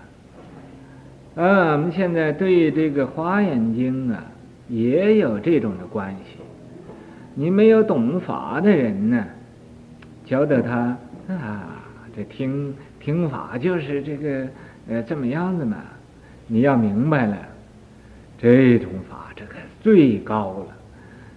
[1.40, 4.22] 啊，我们现在对这个《华严经》啊，
[4.68, 6.36] 也有这种的关系。
[7.34, 9.26] 你没有懂法的人呢，
[10.26, 10.98] 觉得他
[11.30, 11.82] 啊，
[12.14, 14.48] 这听听法就是这个
[14.90, 15.78] 呃这么样子嘛。
[16.48, 17.38] 你要明白了，
[18.38, 20.68] 这种法这个最高了，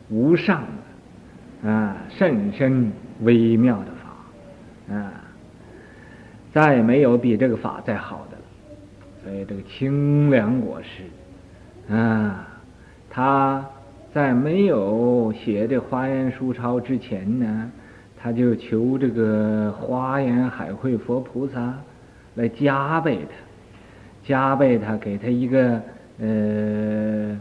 [0.09, 0.65] 无上
[1.63, 2.91] 的啊，甚深
[3.21, 5.13] 微妙的法啊，
[6.53, 8.32] 再没有比这个法再好的。
[9.25, 12.49] 所以这个清凉果实，啊，
[13.09, 13.65] 他
[14.13, 17.71] 在没有写这《华严书钞》之前呢，
[18.21, 21.73] 他就求这个华严海会佛菩萨
[22.35, 25.81] 来加倍他，加倍他，给他一个
[26.19, 27.41] 呃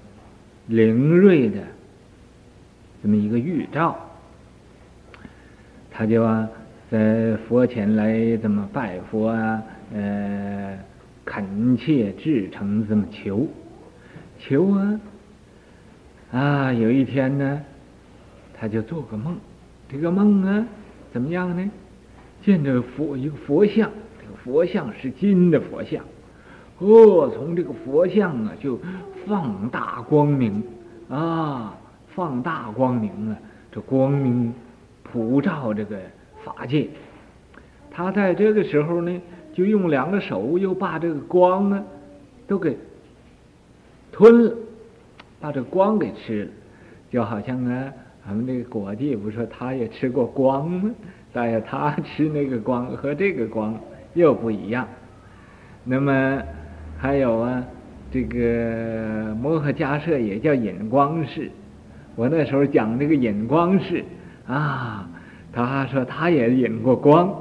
[0.68, 1.58] 灵锐的
[3.02, 3.98] 这么一个预兆，
[5.90, 6.48] 他就啊
[6.92, 9.64] 在佛前来这么拜佛啊，
[9.96, 10.78] 呃。
[11.32, 13.48] 恳切至诚这么求，
[14.38, 15.00] 求啊
[16.34, 16.74] 啊！
[16.74, 17.62] 有一天呢，
[18.54, 19.38] 他就做个梦，
[19.88, 20.68] 这个梦啊
[21.14, 21.72] 怎么样呢？
[22.42, 26.04] 见着佛一个佛像，这个佛像是金的佛像，
[26.80, 28.78] 哦，从这个佛像啊就
[29.26, 30.62] 放大光明
[31.08, 31.78] 啊，
[32.10, 33.38] 放大光明啊，
[33.72, 34.54] 这光明
[35.02, 35.98] 普照这个
[36.44, 36.90] 法界。
[37.90, 39.22] 他在这个时候呢。
[39.54, 41.84] 就用两个手又把这个光呢，
[42.48, 42.78] 都给
[44.12, 44.54] 吞了，
[45.40, 46.52] 把这光给吃了，
[47.10, 47.94] 就好像啊，
[48.26, 50.92] 咱们这个果地不说他也吃过光吗？
[51.34, 53.78] 但是他吃那个光和这个光
[54.14, 54.88] 又不一样。
[55.84, 56.42] 那么
[56.98, 57.64] 还有啊，
[58.12, 61.50] 这个摩诃迦叶也叫引光式。
[62.16, 64.04] 我那时候讲这个引光式
[64.46, 65.10] 啊，
[65.54, 67.34] 他说他也引过光。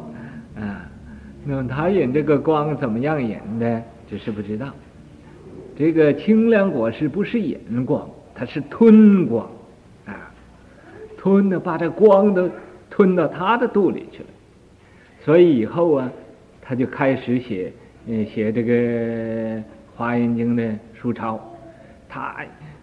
[1.50, 3.82] 那么他引这个光怎么样引的？
[4.08, 4.72] 只是不知道。
[5.76, 9.50] 这个清凉果实不是引光，它是吞光
[10.06, 10.32] 啊，
[11.16, 12.48] 吞的把这光都
[12.88, 14.28] 吞到他的肚里去了。
[15.24, 16.12] 所以以后啊，
[16.62, 17.72] 他就开始写，
[18.06, 18.72] 嗯，写这个
[19.96, 21.40] 《华严经》的书抄，
[22.08, 22.36] 他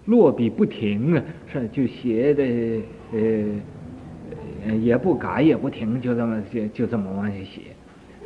[0.08, 2.44] 落笔不停啊，是就写的
[3.14, 7.62] 呃，也不改也不停，就这么就就这么往下写。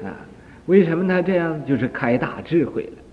[0.04, 0.16] 啊，
[0.66, 1.66] 为什么他这样？
[1.66, 3.04] 就是开大智慧了。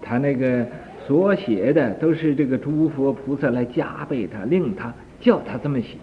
[0.00, 0.66] 他那个
[1.06, 5.96] 所写的都是这个诸佛菩萨来加倍他，令他叫他这么写，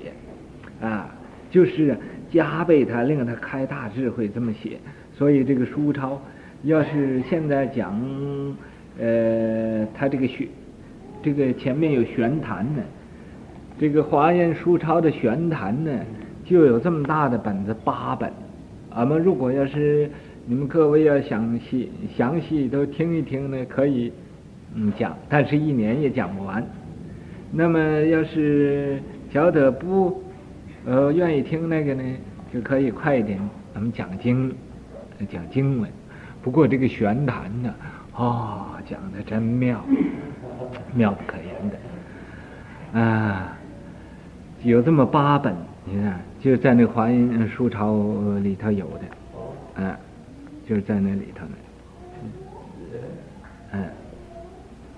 [0.81, 1.09] 啊，
[1.49, 1.97] 就是
[2.31, 4.77] 加倍他，令他开大智慧这么写。
[5.17, 6.21] 所以这个书抄，
[6.63, 7.95] 要是现在讲，
[8.99, 10.47] 呃，他这个学，
[11.23, 12.83] 这个前面有玄坛呢，
[13.79, 15.91] 这个华严书抄的玄坛呢，
[16.43, 18.29] 就有这么大的本子八本。
[18.91, 20.09] 俺们如果要是
[20.47, 24.13] 你们各位要详细详细都听一听呢，可以
[24.75, 26.63] 嗯讲，但是一年也讲不完。
[27.51, 29.01] 那么要是
[29.33, 30.23] 晓得不
[30.85, 32.03] 呃愿意听那个呢，
[32.53, 33.39] 就可以快一点。
[33.73, 34.53] 咱们讲经
[35.27, 35.89] 讲经文，
[36.43, 37.73] 不过这个玄坛呢，
[38.15, 39.83] 哦，讲的真妙，
[40.93, 43.57] 妙不可言的啊！
[44.63, 47.95] 有这么八本，你看就在那华严书朝
[48.43, 49.97] 里头有的，啊。
[50.67, 51.55] 就是在那里头呢，
[53.73, 53.85] 嗯，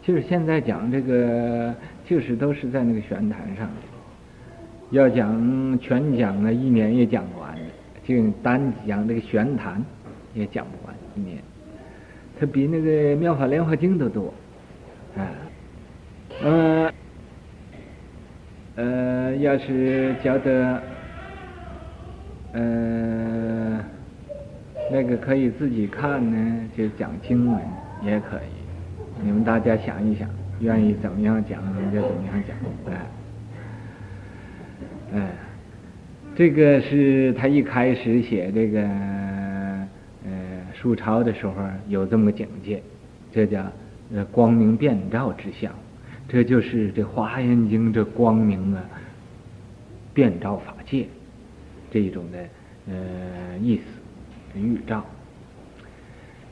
[0.02, 3.70] 就是现在讲这个，就是都是在那个玄坛上。
[4.92, 7.62] 要讲全讲了一年也讲不完的，
[8.06, 9.84] 就单讲这个玄坛
[10.34, 11.38] 也讲不完一年。
[12.40, 14.34] 它比那个《妙法莲华经》都多，
[15.18, 15.28] 啊，
[16.42, 16.94] 呃，
[18.76, 20.82] 呃，要是觉得，
[22.54, 23.84] 呃。
[24.90, 27.62] 那个可以自己看呢，就讲经文
[28.04, 29.22] 也可以。
[29.22, 30.30] 你们大家想一想，
[30.60, 32.56] 愿意怎么样讲，你们就怎么样讲。
[32.94, 33.06] 哎，
[35.20, 35.32] 哎，
[36.36, 39.88] 这个是他一开始写这个呃
[40.74, 41.54] 书抄的时候
[41.88, 42.82] 有这么个境界，
[43.32, 43.66] 这叫
[44.14, 45.74] 呃光明遍照之相，
[46.30, 48.84] 这就是这华严经这光明啊，
[50.14, 51.08] 遍照法界
[51.92, 52.38] 这一种的
[52.88, 53.84] 呃意思。
[54.58, 55.06] 预兆。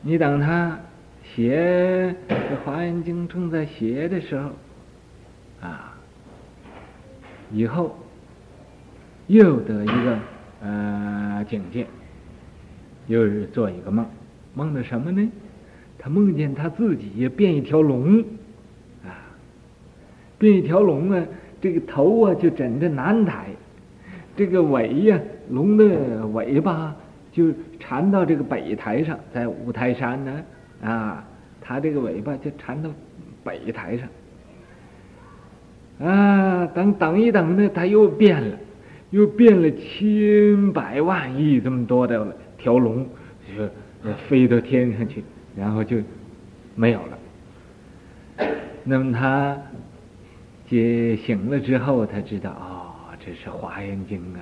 [0.02, 0.80] 你等他
[1.24, 4.52] 写这《华严经》正在写的时候，
[5.62, 5.98] 啊，
[7.52, 7.98] 以后
[9.28, 10.20] 又得一个
[10.62, 11.88] 呃境界，
[13.08, 14.06] 又是做一个梦，
[14.54, 15.32] 梦的什么呢？
[15.98, 18.20] 他梦见他自己变一条龙，
[19.04, 19.10] 啊，
[20.38, 21.26] 变一条龙啊，
[21.60, 23.48] 这个头啊就枕着南台，
[24.38, 26.96] 这个尾呀，龙的尾巴。
[27.32, 27.52] 就
[27.88, 30.44] 缠到这个北台上，在五台山呢，
[30.82, 31.24] 啊，
[31.62, 32.90] 它这个尾巴就缠到
[33.44, 33.96] 北台
[36.00, 38.58] 上，啊，等等一等呢，它又变了，
[39.12, 43.08] 又变了千百万亿这么多的条龙，
[43.56, 43.70] 就
[44.28, 45.24] 飞到天上去，
[45.56, 45.98] 然后就
[46.74, 48.48] 没有了。
[48.84, 49.56] 那么他
[50.68, 54.40] 觉醒了之后，他知道哦，这是华严经啊，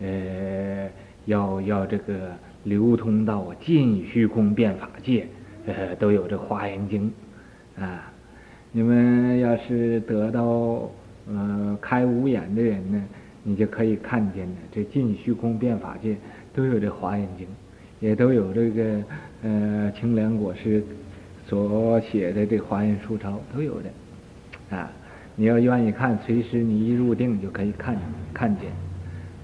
[0.00, 0.88] 呃。
[1.26, 2.32] 要要这个
[2.64, 5.26] 流通到尽虚空遍法界，
[5.66, 7.10] 呃，都有这华严经，
[7.78, 8.12] 啊，
[8.70, 10.90] 你们要是得到
[11.28, 13.02] 呃开五眼的人呢，
[13.42, 16.16] 你就可以看见呢，这尽虚空遍法界
[16.54, 17.46] 都有这华严经，
[17.98, 19.02] 也都有这个
[19.42, 20.82] 呃清凉果实
[21.46, 24.92] 所写的这华严书抄都有的，啊，
[25.34, 27.96] 你要愿意看，随时你一入定就可以看
[28.34, 28.70] 看见，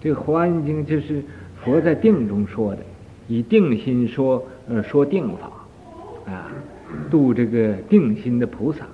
[0.00, 1.22] 这华严经就是。
[1.64, 2.82] 佛在定中说的，
[3.28, 5.50] 以定心说，呃，说定法，
[6.30, 6.52] 啊，
[7.10, 8.86] 度这个定心的菩萨，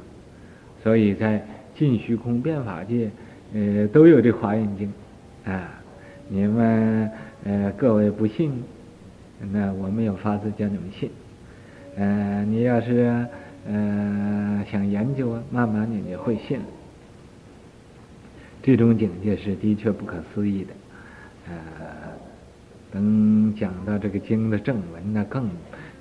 [0.83, 3.11] 所以在尽虚空遍法界，
[3.53, 4.93] 呃，都有这华严经，
[5.45, 5.69] 啊，
[6.29, 7.11] 你们
[7.45, 8.53] 呃各位不信，
[9.53, 11.11] 那我没有法子叫你们信，
[11.97, 13.27] 呃，你要是
[13.69, 16.65] 呃想研究啊，慢慢你就会信了。
[18.63, 20.71] 这种境界是的确不可思议的，
[21.49, 21.82] 呃。
[22.93, 25.49] 等讲到这个经的正文，那更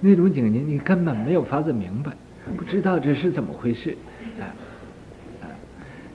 [0.02, 2.12] 那种境界，你根本没有法子明白，
[2.58, 3.96] 不知道这是怎么回事，
[4.40, 4.44] 啊
[5.42, 5.48] 啊！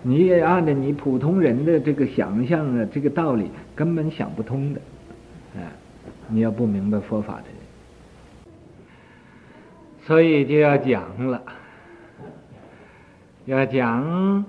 [0.02, 4.80] 你也按照你普通人的这个想象啊，这个道理根本想不通的，
[5.56, 5.72] 啊！
[6.28, 8.52] 你要不明白佛法的人，
[10.04, 11.42] 所以就要讲了，
[13.46, 14.44] 要讲，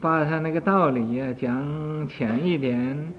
[0.00, 3.12] 把他那个道理要讲浅一点，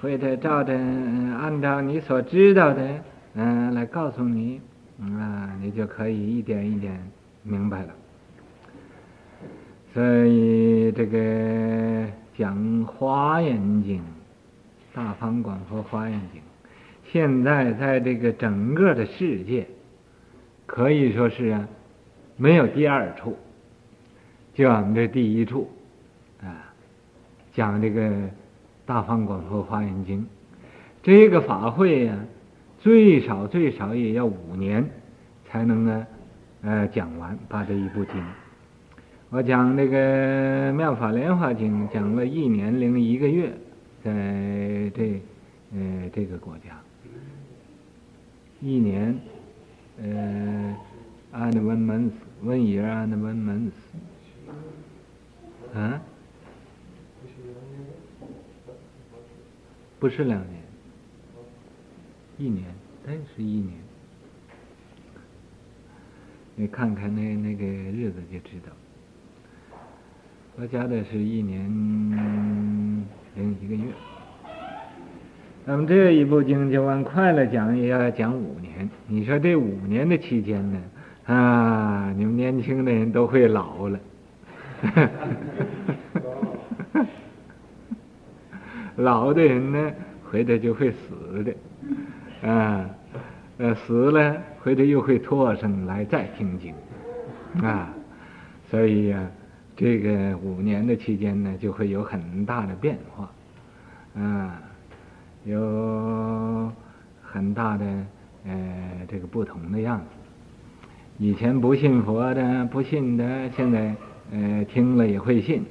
[0.00, 3.02] 或者照着按照你所知道的，
[3.34, 4.60] 嗯，来告诉你，
[5.00, 7.00] 啊，你就可以一点一点
[7.42, 7.88] 明白了。
[9.94, 13.96] 所以这个讲《华严经》，
[14.94, 16.40] 《大方广佛华严经》，
[17.10, 19.66] 现在在这个整个的世界，
[20.66, 21.66] 可以说是啊，
[22.36, 23.38] 没有第二处，
[24.52, 25.70] 就我们这第一处，
[26.42, 26.74] 啊，
[27.54, 28.02] 讲这个
[28.86, 30.22] 《大方广佛华严经》，
[31.02, 32.24] 这个法会呀、啊，
[32.80, 34.88] 最少最少也要五年
[35.44, 36.06] 才能呢，
[36.62, 38.14] 呃，讲完把这一部经。
[39.28, 43.52] 我讲那个《妙法莲华经》，讲了一年零一个月，
[44.04, 44.12] 在
[44.94, 45.20] 这
[45.74, 46.80] 呃这个国家，
[48.60, 49.18] 一年
[50.00, 50.76] 呃
[51.34, 53.72] ，and one month，one year and one month，
[55.74, 56.00] 啊？
[59.98, 60.62] 不是两年，
[62.38, 62.64] 一年，
[63.04, 63.72] 但是一年，
[66.54, 68.72] 你看看那那个日子就知道。
[70.58, 71.64] 我讲的是一年
[73.34, 73.90] 零一个月，
[75.64, 78.88] 那么这一部经就按快了讲，也要讲五年。
[79.06, 80.80] 你说这五年的期间呢？
[81.26, 83.98] 啊，你们年轻的人都会老了，
[88.96, 89.92] 老的人呢，
[90.30, 92.88] 回头就会死的，啊，
[93.58, 96.74] 呃，死了回头又会托生来再听经，
[97.62, 97.92] 啊，
[98.70, 99.30] 所以呀、
[99.76, 103.30] 这个五年的期间呢，就会有很大的变化，
[104.20, 104.62] 啊，
[105.44, 106.72] 有
[107.22, 107.84] 很大的
[108.46, 108.52] 呃
[109.08, 110.04] 这个不同的样子。
[111.18, 113.94] 以前不信佛的、不信的，现在
[114.32, 115.62] 呃听了也会信。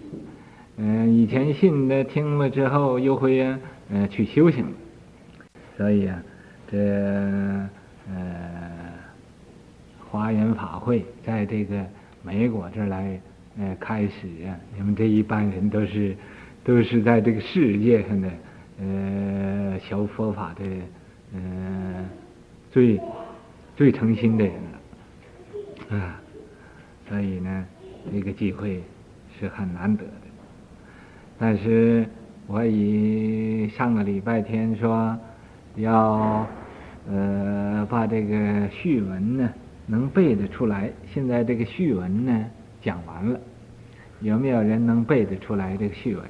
[0.78, 3.42] 嗯、以前信的听了之后又会
[3.90, 4.66] 呃去修行。
[5.78, 6.24] 所以啊，
[6.70, 6.78] 这
[8.10, 8.92] 呃
[10.10, 11.86] 华严法会在这个
[12.24, 13.20] 美国这儿来。
[13.58, 16.14] 呃，开始啊，你们这一般人都是，
[16.62, 18.30] 都是在这个世界上的，
[18.82, 20.66] 呃，学佛法的，
[21.34, 22.06] 呃，
[22.70, 23.00] 最
[23.78, 24.54] 最诚心的人
[25.90, 26.22] 了，啊，
[27.08, 27.66] 所以呢，
[28.12, 28.84] 这个机会
[29.40, 30.04] 是很难得。
[31.38, 32.06] 但是
[32.48, 35.18] 我以上个礼拜天说，
[35.76, 36.48] 要
[37.10, 39.50] 呃把这个序文呢
[39.86, 42.46] 能背得出来，现在这个序文呢。
[42.82, 43.40] 讲完了，
[44.20, 46.24] 有没有人能背得出来这个序文？